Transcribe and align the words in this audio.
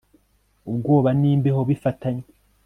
ubwoba 0.69 1.09
n'imbeho 1.19 1.61
bifatanye 1.69 2.25